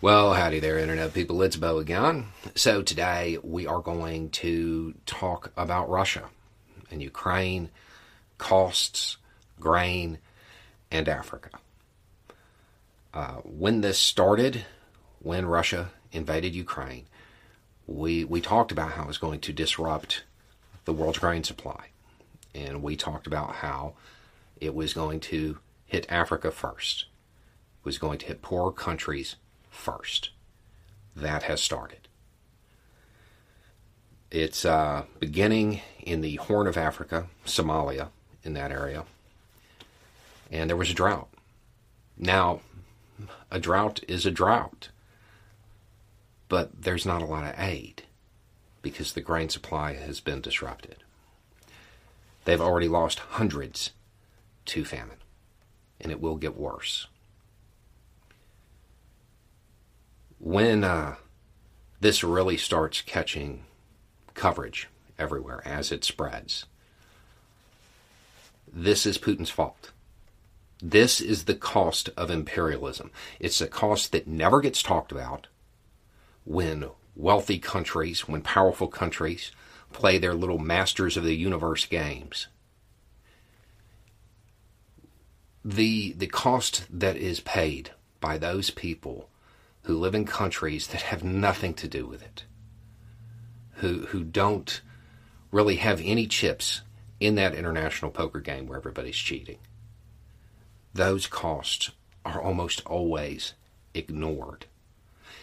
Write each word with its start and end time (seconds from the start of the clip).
Well, 0.00 0.34
howdy 0.34 0.60
there, 0.60 0.78
Internet 0.78 1.14
people. 1.14 1.40
It's 1.42 1.56
Beau 1.56 1.78
again. 1.78 2.26
So, 2.54 2.82
today 2.82 3.38
we 3.42 3.66
are 3.66 3.80
going 3.80 4.30
to 4.30 4.92
talk 5.06 5.52
about 5.56 5.88
Russia 5.88 6.24
and 6.90 7.00
Ukraine, 7.00 7.70
costs, 8.36 9.16
grain, 9.58 10.18
and 10.90 11.08
Africa. 11.08 11.50
Uh, 13.14 13.36
when 13.44 13.80
this 13.80 13.98
started, 13.98 14.66
when 15.20 15.46
Russia 15.46 15.90
invaded 16.12 16.54
Ukraine, 16.54 17.06
we, 17.86 18.24
we 18.24 18.40
talked 18.42 18.72
about 18.72 18.92
how 18.92 19.04
it 19.04 19.08
was 19.08 19.18
going 19.18 19.40
to 19.40 19.52
disrupt 19.52 20.24
the 20.84 20.92
world's 20.92 21.18
grain 21.18 21.44
supply. 21.44 21.86
And 22.54 22.82
we 22.82 22.96
talked 22.96 23.26
about 23.26 23.54
how 23.54 23.94
it 24.60 24.74
was 24.74 24.92
going 24.92 25.20
to 25.20 25.58
hit 25.86 26.04
Africa 26.10 26.50
first, 26.50 27.06
it 27.80 27.86
was 27.86 27.96
going 27.96 28.18
to 28.18 28.26
hit 28.26 28.42
poorer 28.42 28.72
countries 28.72 29.36
first. 29.74 30.30
That 31.14 31.44
has 31.44 31.60
started. 31.60 32.08
It's 34.30 34.64
uh, 34.64 35.04
beginning 35.20 35.80
in 36.00 36.20
the 36.20 36.36
Horn 36.36 36.66
of 36.66 36.76
Africa, 36.76 37.26
Somalia, 37.46 38.08
in 38.42 38.54
that 38.54 38.72
area. 38.72 39.04
And 40.50 40.68
there 40.68 40.76
was 40.76 40.90
a 40.90 40.94
drought. 40.94 41.28
Now, 42.16 42.60
a 43.50 43.60
drought 43.60 44.00
is 44.08 44.26
a 44.26 44.30
drought, 44.30 44.88
but 46.48 46.82
there's 46.82 47.06
not 47.06 47.22
a 47.22 47.26
lot 47.26 47.44
of 47.44 47.58
aid 47.58 48.02
because 48.82 49.12
the 49.12 49.20
grain 49.20 49.48
supply 49.48 49.94
has 49.94 50.20
been 50.20 50.40
disrupted. 50.40 50.96
They've 52.44 52.60
already 52.60 52.88
lost 52.88 53.18
hundreds 53.20 53.92
to 54.66 54.84
famine, 54.84 55.18
and 56.00 56.12
it 56.12 56.20
will 56.20 56.36
get 56.36 56.56
worse. 56.56 57.06
When 60.44 60.84
uh, 60.84 61.14
this 62.00 62.22
really 62.22 62.58
starts 62.58 63.00
catching 63.00 63.64
coverage 64.34 64.90
everywhere 65.18 65.62
as 65.64 65.90
it 65.90 66.04
spreads, 66.04 66.66
this 68.70 69.06
is 69.06 69.16
Putin's 69.16 69.48
fault. 69.48 69.90
This 70.82 71.18
is 71.18 71.44
the 71.44 71.54
cost 71.54 72.10
of 72.14 72.30
imperialism. 72.30 73.10
It's 73.40 73.62
a 73.62 73.66
cost 73.66 74.12
that 74.12 74.26
never 74.26 74.60
gets 74.60 74.82
talked 74.82 75.12
about 75.12 75.46
when 76.44 76.90
wealthy 77.16 77.58
countries, 77.58 78.28
when 78.28 78.42
powerful 78.42 78.88
countries 78.88 79.50
play 79.92 80.18
their 80.18 80.34
little 80.34 80.58
masters 80.58 81.16
of 81.16 81.24
the 81.24 81.34
universe 81.34 81.86
games. 81.86 82.48
The, 85.64 86.12
the 86.12 86.26
cost 86.26 86.84
that 86.90 87.16
is 87.16 87.40
paid 87.40 87.92
by 88.20 88.36
those 88.36 88.68
people 88.68 89.30
who 89.84 89.98
live 89.98 90.14
in 90.14 90.24
countries 90.24 90.88
that 90.88 91.02
have 91.02 91.22
nothing 91.22 91.74
to 91.74 91.88
do 91.88 92.06
with 92.06 92.22
it, 92.22 92.44
who, 93.74 94.06
who 94.06 94.24
don't 94.24 94.80
really 95.50 95.76
have 95.76 96.00
any 96.02 96.26
chips 96.26 96.82
in 97.20 97.34
that 97.36 97.54
international 97.54 98.10
poker 98.10 98.40
game 98.40 98.66
where 98.66 98.78
everybody's 98.78 99.16
cheating. 99.16 99.58
Those 100.92 101.26
costs 101.26 101.90
are 102.24 102.40
almost 102.40 102.84
always 102.86 103.54
ignored. 103.92 104.66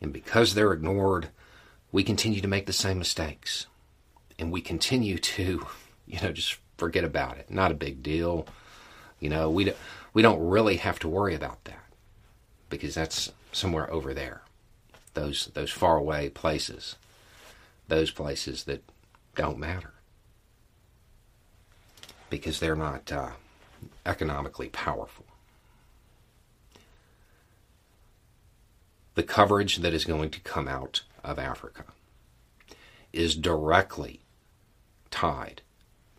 And 0.00 0.12
because 0.12 0.54
they're 0.54 0.72
ignored, 0.72 1.28
we 1.92 2.02
continue 2.02 2.40
to 2.40 2.48
make 2.48 2.66
the 2.66 2.72
same 2.72 2.98
mistakes. 2.98 3.66
And 4.38 4.50
we 4.50 4.60
continue 4.60 5.16
to, 5.16 5.66
you 6.06 6.20
know, 6.20 6.32
just 6.32 6.58
forget 6.76 7.04
about 7.04 7.38
it. 7.38 7.50
Not 7.50 7.70
a 7.70 7.74
big 7.74 8.02
deal. 8.02 8.46
You 9.20 9.30
know, 9.30 9.48
we 9.48 9.64
don't, 9.64 9.76
we 10.12 10.22
don't 10.22 10.44
really 10.44 10.76
have 10.78 10.98
to 11.00 11.08
worry 11.08 11.34
about 11.34 11.64
that 11.64 11.84
because 12.68 12.94
that's 12.94 13.32
somewhere 13.54 13.90
over 13.90 14.12
there. 14.12 14.42
Those 15.14 15.50
those 15.54 15.70
far 15.70 15.96
away 15.96 16.28
places. 16.28 16.96
Those 17.88 18.10
places 18.10 18.64
that 18.64 18.82
don't 19.34 19.58
matter. 19.58 19.92
Because 22.30 22.58
they're 22.58 22.74
not 22.74 23.12
uh, 23.12 23.30
economically 24.04 24.68
powerful. 24.68 25.26
The 29.14 29.22
coverage 29.22 29.76
that 29.78 29.94
is 29.94 30.04
going 30.04 30.30
to 30.30 30.40
come 30.40 30.66
out 30.66 31.02
of 31.22 31.38
Africa 31.38 31.84
is 33.12 33.36
directly 33.36 34.22
tied 35.12 35.62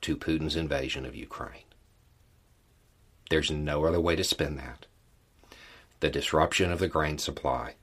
to 0.02 0.16
Putin's 0.16 0.56
invasion 0.56 1.06
of 1.06 1.16
Ukraine. 1.16 1.63
There's 3.29 3.52
no 3.52 3.84
other 3.84 4.00
way 4.00 4.16
to 4.16 4.23
spin 4.23 4.56
that 4.56 4.85
the 6.06 6.12
disruption 6.12 6.72
of 6.72 6.78
the 6.78 6.88
grain 6.88 7.18
supply 7.18 7.74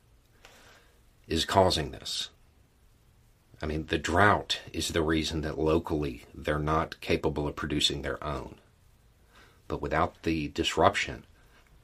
is 1.26 1.44
causing 1.44 1.90
this. 1.90 2.30
I 3.60 3.66
mean, 3.66 3.86
the 3.86 3.98
drought 3.98 4.60
is 4.72 4.90
the 4.90 5.02
reason 5.02 5.40
that 5.40 5.58
locally 5.58 6.22
they're 6.32 6.60
not 6.60 7.00
capable 7.00 7.48
of 7.48 7.56
producing 7.56 8.02
their 8.02 8.22
own. 8.22 8.54
But 9.66 9.82
without 9.82 10.22
the 10.22 10.46
disruption 10.46 11.24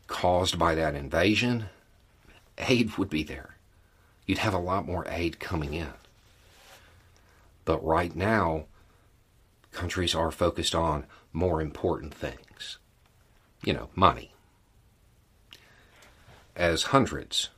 caused 0.06 0.60
by 0.60 0.76
that 0.76 0.94
invasion, 0.94 1.70
aid 2.56 2.96
would 2.98 3.10
be 3.10 3.24
there. 3.24 3.56
You'd 4.24 4.38
have 4.38 4.54
a 4.54 4.58
lot 4.58 4.86
more 4.86 5.04
aid 5.08 5.40
coming 5.40 5.74
in. 5.74 5.94
But 7.64 7.84
right 7.84 8.14
now, 8.14 8.66
countries 9.72 10.14
are 10.14 10.30
focused 10.30 10.76
on 10.76 11.04
more 11.32 11.60
important 11.60 12.14
things. 12.14 12.78
You 13.64 13.72
know, 13.72 13.88
money 13.96 14.30
as 16.58 16.82
hundreds 16.84 17.50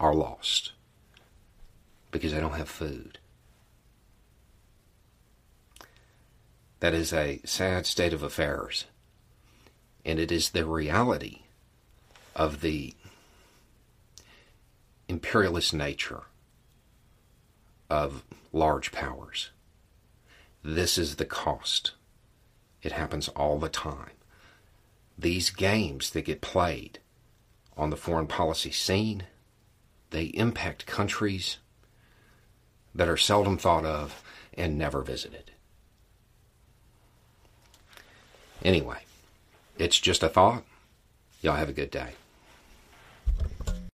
are 0.00 0.14
lost 0.14 0.72
because 2.10 2.32
they 2.32 2.40
don't 2.40 2.54
have 2.54 2.68
food. 2.68 3.18
That 6.80 6.94
is 6.94 7.12
a 7.12 7.40
sad 7.44 7.84
state 7.84 8.14
of 8.14 8.22
affairs. 8.22 8.86
And 10.04 10.18
it 10.18 10.32
is 10.32 10.50
the 10.50 10.64
reality 10.64 11.40
of 12.34 12.62
the 12.62 12.94
imperialist 15.08 15.74
nature 15.74 16.22
of 17.90 18.22
large 18.52 18.92
powers. 18.92 19.50
This 20.62 20.96
is 20.96 21.16
the 21.16 21.26
cost. 21.26 21.92
It 22.82 22.92
happens 22.92 23.28
all 23.28 23.58
the 23.58 23.68
time. 23.68 24.12
These 25.18 25.50
games 25.50 26.10
that 26.10 26.24
get 26.24 26.40
played 26.40 27.00
on 27.78 27.90
the 27.90 27.96
foreign 27.96 28.26
policy 28.26 28.70
scene. 28.70 29.22
They 30.10 30.24
impact 30.24 30.86
countries 30.86 31.58
that 32.94 33.08
are 33.08 33.16
seldom 33.16 33.56
thought 33.56 33.84
of 33.84 34.22
and 34.54 34.76
never 34.76 35.02
visited. 35.02 35.52
Anyway, 38.64 38.98
it's 39.78 40.00
just 40.00 40.22
a 40.22 40.28
thought. 40.28 40.64
Y'all 41.40 41.54
have 41.54 41.68
a 41.68 41.72
good 41.72 41.90
day. 41.90 42.14